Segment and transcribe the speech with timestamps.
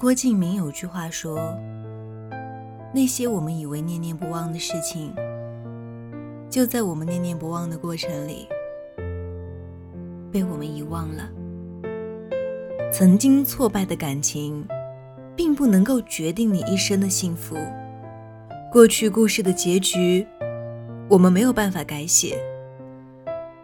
[0.00, 1.54] 郭敬明有句话说
[2.90, 5.14] ：“那些我们以为念念不忘的事情，
[6.48, 8.48] 就在我们念念不忘的过程里，
[10.32, 11.28] 被我们遗忘了。
[12.90, 14.66] 曾经挫败的感情，
[15.36, 17.54] 并不能够决定你一生的幸福。
[18.72, 20.26] 过去故事的结局，
[21.10, 22.38] 我们没有办法改写，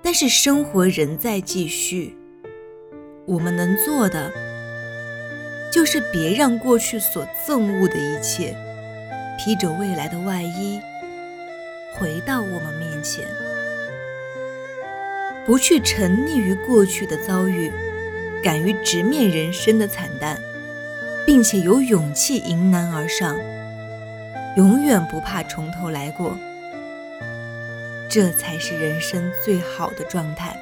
[0.00, 2.16] 但是生活仍在继续。
[3.26, 4.32] 我们能做的。”
[5.72, 8.54] 就是别让过去所憎恶的一切，
[9.38, 10.78] 披着未来的外衣，
[11.94, 13.24] 回到我们面前。
[15.46, 17.72] 不去沉溺于过去的遭遇，
[18.44, 20.38] 敢于直面人生的惨淡，
[21.24, 23.40] 并且有勇气迎难而上，
[24.58, 26.36] 永远不怕从头来过。
[28.10, 30.54] 这才是人生最好的状态。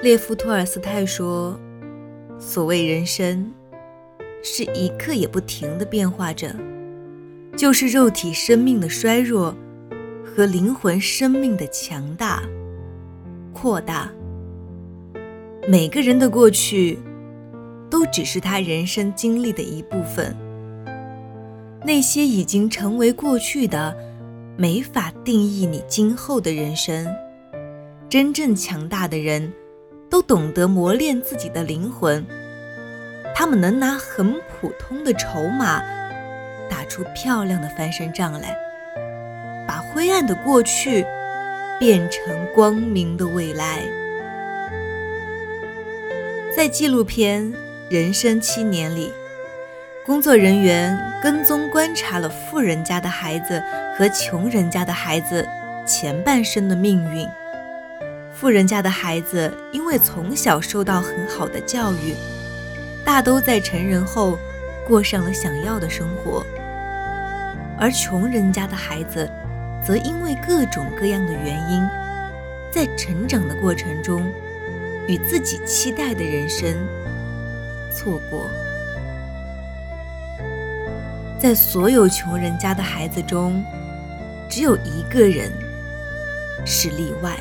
[0.00, 1.60] 列夫·托尔斯泰说。
[2.38, 3.50] 所谓人生，
[4.42, 6.54] 是一刻也不停的变化着，
[7.56, 9.54] 就是肉体生命的衰弱
[10.24, 12.42] 和灵魂生命的强大、
[13.52, 14.10] 扩大。
[15.66, 16.98] 每个人的过去，
[17.90, 20.36] 都只是他人生经历的一部分。
[21.84, 23.96] 那些已经成为过去的，
[24.56, 27.06] 没法定义你今后的人生。
[28.08, 29.52] 真正强大的人。
[30.16, 32.24] 都懂得磨练自己的灵魂，
[33.34, 35.82] 他们能拿很普通的筹码
[36.70, 38.56] 打出漂亮的翻身仗来，
[39.68, 41.04] 把灰暗的过去
[41.78, 43.82] 变成光明的未来。
[46.56, 47.52] 在纪录片
[47.90, 49.12] 《人生七年》里，
[50.06, 53.62] 工作人员跟踪观察了富人家的孩子
[53.98, 55.46] 和穷人家的孩子
[55.84, 57.28] 前半生的命运。
[58.38, 62.14] 富人家的孩子因为从小受到很好的教育，
[63.02, 64.38] 大都在成人后
[64.86, 66.44] 过上了想要的生活；
[67.78, 69.26] 而穷人家的孩子，
[69.82, 71.82] 则因为各种各样的原因，
[72.70, 74.30] 在成长的过程中，
[75.08, 76.76] 与自己期待的人生
[77.90, 78.50] 错过。
[81.38, 83.64] 在所有穷人家的孩子中，
[84.46, 85.50] 只有一个人
[86.66, 87.34] 是例外。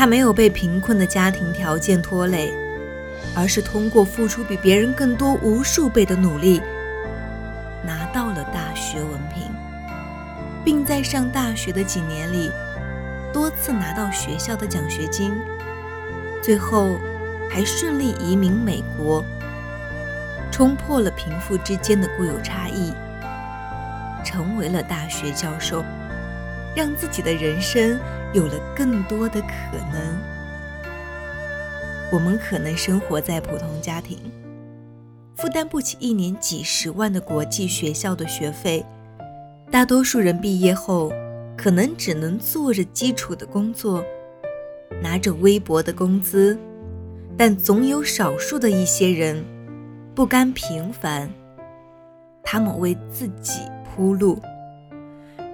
[0.00, 2.54] 他没有被贫困的家庭条件拖累，
[3.36, 6.62] 而是通过付出比别人更多无数倍的努力，
[7.84, 9.52] 拿到了大学文凭，
[10.64, 12.50] 并在上大学的几年里，
[13.30, 15.34] 多次拿到学校的奖学金，
[16.42, 16.98] 最后
[17.50, 19.22] 还顺利移民美国，
[20.50, 22.94] 冲破了贫富之间的固有差异，
[24.24, 25.84] 成为了大学教授。
[26.72, 27.98] 让自己的人生
[28.32, 30.18] 有了更多的可能。
[32.12, 34.18] 我们可能生活在普通家庭，
[35.36, 38.84] 负担不起一年几十万的国际学校的学费。
[39.70, 41.12] 大多数人毕业后，
[41.56, 44.04] 可能只能做着基础的工作，
[45.00, 46.58] 拿着微薄的工资。
[47.36, 49.42] 但总有少数的一些人，
[50.14, 51.30] 不甘平凡，
[52.42, 54.38] 他们为自己铺路。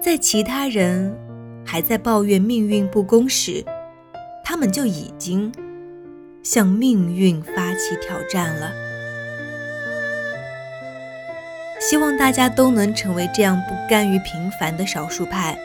[0.01, 1.15] 在其他人
[1.67, 3.63] 还在抱怨命运不公时，
[4.43, 5.51] 他们就已经
[6.41, 8.71] 向命运发起挑战了。
[11.79, 15.57] 希望大家都能成为这样不甘于平凡的少数派，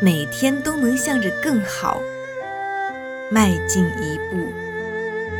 [0.00, 2.00] 每天都能向着更好
[3.30, 4.52] 迈进一步。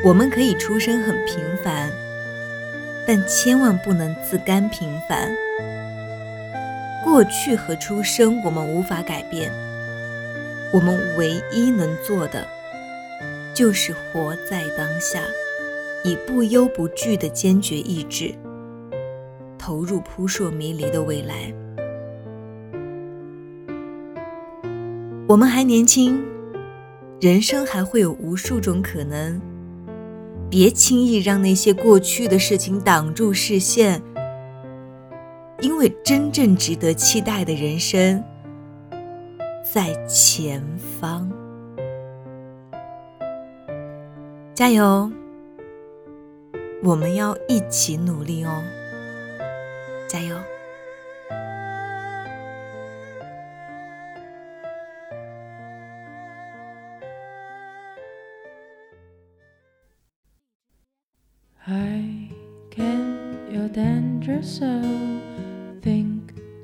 [0.05, 1.91] 我们可以出身很平凡，
[3.06, 5.34] 但千万不能自甘平凡。
[7.03, 9.50] 过去和出生，我们无法改变。
[10.71, 12.47] 我们唯一能做的，
[13.55, 15.21] 就是活在当下，
[16.05, 18.34] 以不忧不惧的坚决意志，
[19.59, 21.53] 投入扑朔迷离的未来。
[25.27, 26.23] 我们还年轻，
[27.19, 29.41] 人生还会有无数种可能。
[30.50, 34.03] 别轻易让那些过去的事情挡住视线。
[35.61, 38.23] 因为真正值得期待的人生
[39.70, 41.31] 在前方，
[44.55, 45.12] 加油！
[46.82, 48.62] 我们要一起努力哦，
[50.09, 50.37] 加油。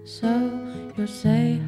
[0.07, 0.29] So,
[0.97, 1.59] you say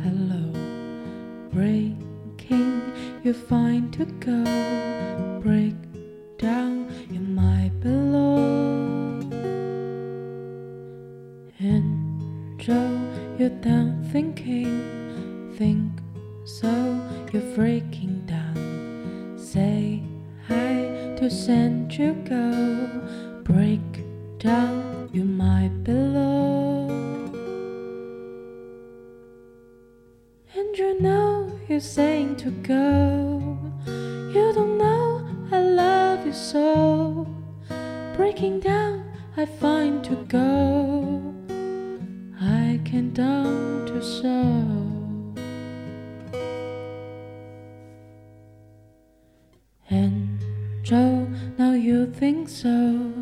[4.20, 5.75] go break
[6.38, 9.20] down in my pillow.
[11.58, 12.99] And Joe
[13.38, 14.97] you down thinking
[15.56, 15.93] think
[16.44, 16.69] so.
[17.32, 19.38] You're freaking down.
[19.38, 20.03] Say
[20.47, 22.87] hi to send you go
[23.43, 24.05] break
[24.38, 26.88] down you my pillow.
[30.55, 35.06] And you know you're saying to go you don't know
[35.53, 37.27] I love you so.
[38.17, 39.05] Breaking down,
[39.37, 41.23] I find to go.
[42.41, 44.38] I can down to so.
[49.88, 50.44] And
[50.83, 51.29] Joe,
[51.59, 53.12] now you think so.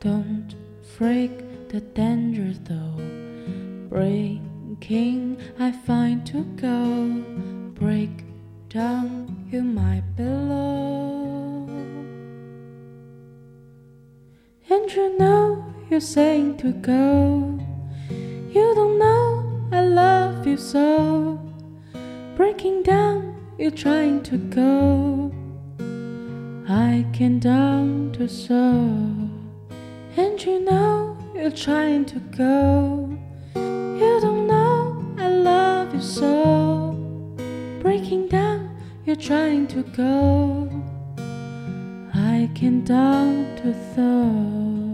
[0.00, 0.54] Don't
[0.96, 3.00] freak the danger though.
[3.88, 7.08] Breaking, I find to go.
[7.72, 8.24] Break
[8.74, 11.68] down, you might below.
[14.68, 17.56] And you know you're saying to go.
[18.50, 21.38] You don't know I love you so.
[22.34, 25.30] Breaking down, you're trying to go.
[26.68, 28.58] I can down to so.
[30.16, 33.16] And you know you're trying to go.
[33.54, 36.90] You don't know I love you so.
[37.80, 38.43] Breaking down,
[39.14, 40.68] you're trying to go.
[42.12, 44.93] I can down to so.